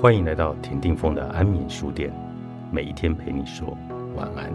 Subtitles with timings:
[0.00, 2.10] 欢迎来到田定峰的安眠书店，
[2.72, 3.76] 每一天陪你说
[4.16, 4.50] 晚安。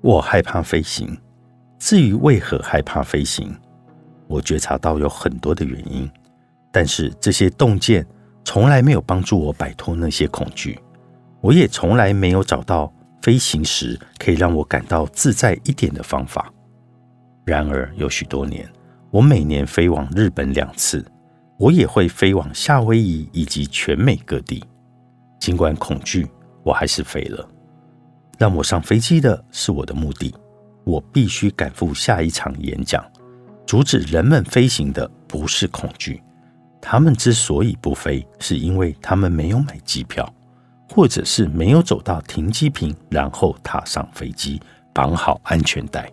[0.00, 1.14] 我害怕飞行，
[1.78, 3.54] 至于为何害怕飞行，
[4.26, 6.10] 我觉察到有很多的原因，
[6.72, 8.06] 但是这些洞见
[8.46, 10.78] 从来没有帮助我摆脱那些恐惧。
[11.44, 12.90] 我也从来没有找到
[13.20, 16.50] 飞行时可以让我感到自在一点的方法。
[17.44, 18.66] 然而，有许多年，
[19.10, 21.04] 我每年飞往日本两次，
[21.58, 24.64] 我也会飞往夏威夷以及全美各地。
[25.38, 26.26] 尽管恐惧，
[26.62, 27.46] 我还是飞了。
[28.38, 30.34] 让我上飞机的是我的目的，
[30.84, 33.04] 我必须赶赴下一场演讲。
[33.66, 36.22] 阻止人们飞行的不是恐惧，
[36.80, 40.26] 他们之所以不飞，是因为他们没有买机票。
[40.94, 44.60] 或者是没有走到停机坪，然后踏上飞机，
[44.94, 46.08] 绑好安全带。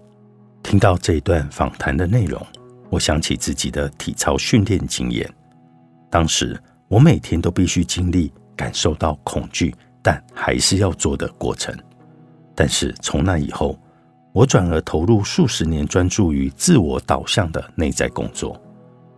[0.63, 2.43] 听到这一段访谈的内容，
[2.89, 5.31] 我想起自己的体操训练经验。
[6.09, 9.71] 当时我每天都必须经历感受到恐惧，
[10.02, 11.77] 但还是要做的过程。
[12.55, 13.77] 但是从那以后，
[14.33, 18.59] 我转而投入数十年专注于自我导向的内在工作，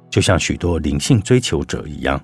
[0.09, 2.22] 就像许多灵性追求者一样，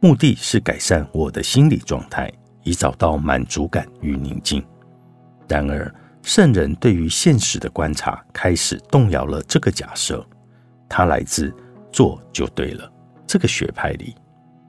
[0.00, 2.32] 目的是改善我的心理状态。
[2.62, 4.64] 以找到满足感与宁静。
[5.48, 10.24] 然而，圣人对于现实的观察开始动摇了这个假设。
[10.88, 11.54] 它来自
[11.90, 12.90] “做就对了”
[13.26, 14.14] 这个学派里。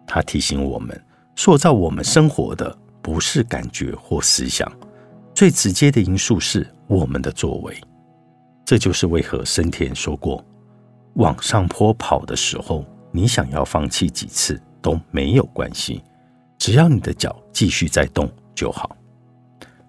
[0.07, 0.99] 他提醒我们，
[1.35, 4.71] 塑造我们生活的不是感觉或思想，
[5.33, 7.75] 最直接的因素是我们的作为。
[8.65, 10.43] 这就是为何森田说过
[11.15, 16.01] ：“往上坡跑的时候，你想要放弃几次都没有关系。”
[16.63, 18.95] 只要你的脚继续在动就好。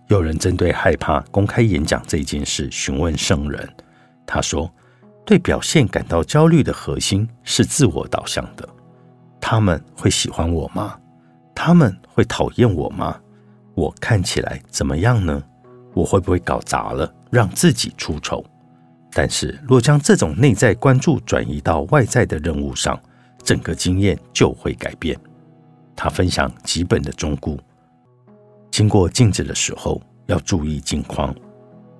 [0.08, 3.72] 有人针对害怕公开演讲这件事询问圣人，
[4.26, 4.68] 他说
[5.24, 8.68] ：“对表现感到焦虑的核心是自我导向的。
[9.40, 10.98] 他们会喜欢我吗？
[11.54, 13.20] 他们会讨厌我吗？
[13.76, 15.40] 我看起来怎么样呢？
[15.92, 18.44] 我会不会搞砸了，让自己出丑？
[19.12, 23.00] 但是若将这种内在关注转移到外在的任务上，
[23.44, 25.16] 整个经验就会改变。”
[25.96, 27.58] 他分享几本的忠固。
[28.70, 31.34] 经过镜子的时候，要注意镜框。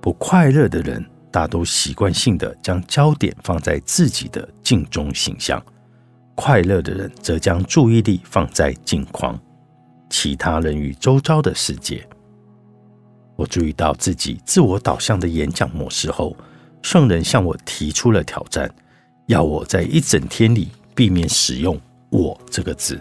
[0.01, 5.65] 不快乐的人大都习惯性的将焦点放在自己的镜中形象，
[6.35, 9.39] 快乐的人则将注意力放在镜框，
[10.11, 12.07] 其他人与周遭的世界。
[13.37, 16.37] 我注意到自己自我导向的演讲模式后，
[16.83, 18.73] 圣人向我提出了挑战，
[19.27, 23.01] 要我在一整天里避免使用“我”这个字。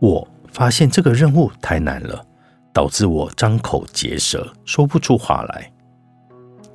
[0.00, 2.26] 我发现这个任务太难了，
[2.72, 5.70] 导致我张口结舌，说不出话来。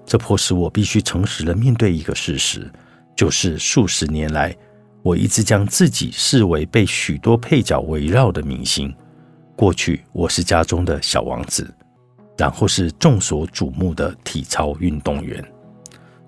[0.05, 2.71] 这迫使我必须诚实的面对一个事实，
[3.15, 4.55] 就是数十年来，
[5.01, 8.95] 我一直将自己视为被许多配角围绕的明星。
[9.55, 11.73] 过去我是家中的小王子，
[12.37, 15.43] 然后是众所瞩目的体操运动员。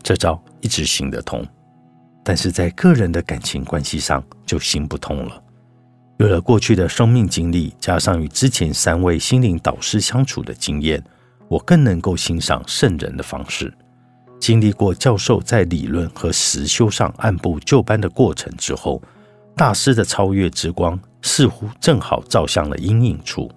[0.02, 1.46] 这招一直行得通，
[2.24, 5.44] 但是在个人的感情关系上就行不通了。
[6.18, 11.04] 有了过去的生命经历，加上与之前三位心灵导师相处的经验，
[11.48, 13.72] 我更能够欣赏圣人的方式。
[14.40, 19.00] 经历过教授在理论和实修上按部就班的过程之后，
[19.56, 23.52] 大师的超越之光似乎正好照向了阴影处。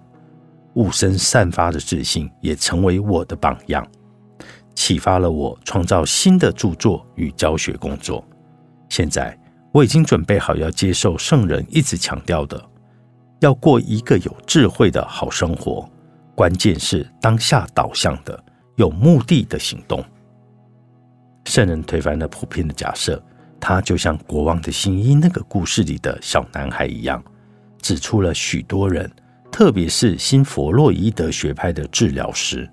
[0.75, 3.87] 雾生散发的自信也成为我的榜样，
[4.75, 8.23] 启发了我创造新的著作与教学工作。
[8.91, 9.40] 现在。
[9.73, 12.61] 我已经准备好要接受圣人一直强调的，
[13.41, 15.89] 要过一个有智慧的好生活。
[16.35, 18.43] 关键是当下导向的、
[18.77, 20.03] 有目的的行动。
[21.45, 23.23] 圣人推翻了普遍的假设，
[23.61, 27.23] 他就像国王的新衣那个故事里的小男孩一样，
[27.81, 29.11] 指出了许多人，
[29.53, 32.69] 特别是新弗洛伊德学派的治疗师，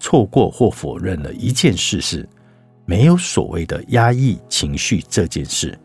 [0.00, 2.28] 错过或否认了一件事：是
[2.86, 5.78] 没有所谓的压抑情绪这件事。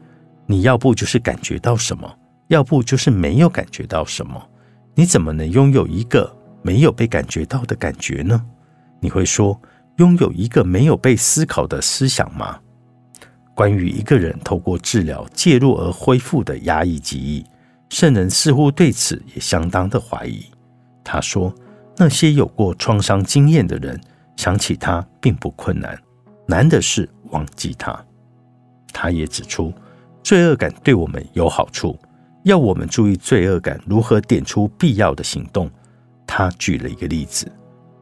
[0.45, 2.17] 你要不就是感觉到什么，
[2.47, 4.49] 要不就是没有感觉到什么。
[4.93, 6.31] 你怎么能拥有一个
[6.61, 8.45] 没有被感觉到的感觉呢？
[8.99, 9.59] 你会说
[9.97, 12.59] 拥有一个没有被思考的思想吗？
[13.55, 17.45] 关于一个人透过治疗介入而恢复的压抑记忆，
[17.89, 20.45] 圣人似乎对此也相当的怀疑。
[21.03, 21.53] 他说，
[21.97, 23.99] 那些有过创伤经验的人
[24.35, 25.97] 想起他并不困难，
[26.47, 27.97] 难的是忘记他。
[28.91, 29.73] 他也指出。
[30.23, 31.99] 罪恶感对我们有好处，
[32.43, 35.69] 要我们注意罪恶感如何点出必要的行动。
[36.25, 37.51] 他举了一个例子：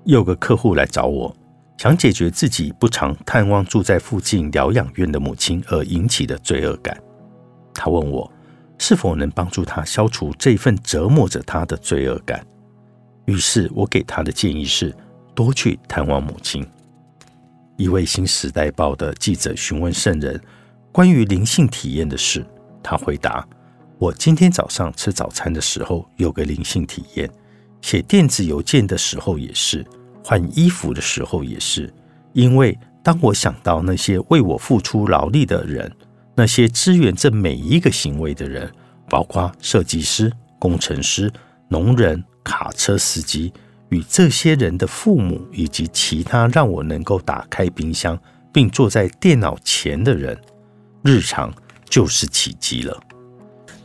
[0.05, 1.35] 有个客户来找我，
[1.77, 6.95] 想解决自己不常探望住在附近疗养院的母亲而引起的罪恶感。
[7.73, 8.31] 他问我
[8.77, 12.45] 是否能帮助他消除这份折磨着他的罪恶感。
[13.25, 14.95] 于是我给他的建议是
[15.33, 16.65] 多去探望母亲。
[17.77, 20.39] 一位《新时代报》的记者询问圣人
[20.91, 22.45] 关于灵性体验的事，
[22.83, 23.47] 他回答。
[23.97, 27.29] 我今天早上吃早餐的时候有个灵性体验，
[27.81, 29.85] 写电子邮件的时候也是，
[30.21, 31.93] 换衣服的时候也是。
[32.33, 35.89] 因为当我想到那些为我付出劳力的人，
[36.35, 38.69] 那些支援这每一个行为的人，
[39.07, 40.29] 包括设计师、
[40.59, 41.31] 工程师、
[41.69, 43.53] 农人、卡车司机
[43.89, 48.19] 与这些人的父母，以及其他让我能够打开冰箱
[48.51, 50.37] 并坐在电脑前的人，
[51.03, 51.53] 日常
[51.89, 52.99] 就是奇迹了。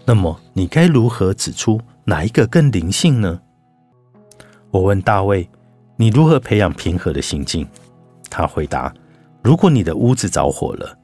[0.04, 3.40] 那么你该如何指出哪一个更灵性呢？
[4.70, 5.48] 我问大卫
[5.96, 7.66] ：“你如何培养平和的心境？”
[8.30, 8.92] 他回答
[9.42, 10.96] ：“如果你的屋子着火了，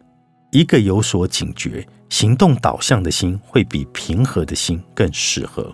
[0.51, 5.73] 一个有所警觉、行动导向的心会比平和的心更适合。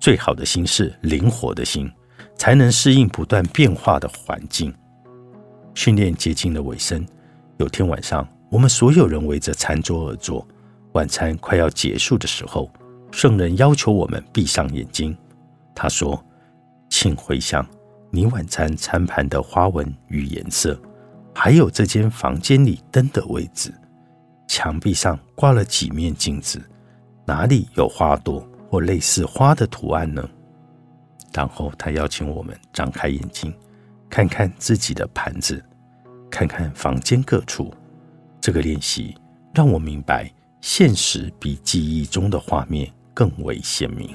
[0.00, 1.90] 最好的心是灵活的心，
[2.36, 4.74] 才能适应不断变化的环境。”
[5.74, 7.06] 训练接近了尾声，
[7.58, 10.46] 有天晚上，我们所有人围着餐桌而坐。
[10.92, 12.68] 晚餐快要结束的时候，
[13.12, 15.16] 圣人要求我们闭上眼睛。
[15.72, 16.20] 他说
[16.90, 17.64] ：“请回想
[18.10, 20.76] 你晚餐餐盘的花纹与颜色，
[21.32, 23.72] 还有这间房间里灯的位置。
[24.48, 26.60] 墙壁上挂了几面镜子，
[27.24, 30.28] 哪里有花朵或类似花的图案呢？”
[31.32, 33.54] 然后他邀请我们张开眼睛，
[34.08, 35.64] 看看自己的盘子，
[36.28, 37.72] 看看房间各处。
[38.40, 39.14] 这个练习
[39.54, 40.30] 让我明白。
[40.62, 44.14] 现实比记忆中的画面更为鲜明。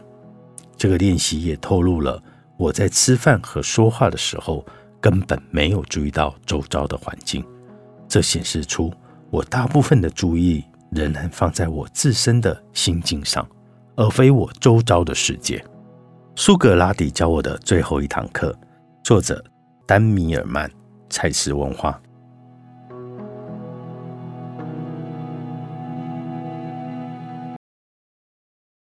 [0.77, 2.21] 这个练习也透露了
[2.55, 4.63] 我在吃饭和说话的时候
[5.01, 7.43] 根本没有注意到周遭的环境。
[8.07, 8.93] 这显示出
[9.31, 13.43] 我大部分的注意仍然放在我自身的心境上，
[13.95, 15.65] 而非我周遭的世界。
[16.35, 18.55] 苏格拉底教我的最后一堂课，
[19.03, 19.43] 作者
[19.87, 20.69] 丹米尔曼，
[21.09, 21.99] 蔡司文化。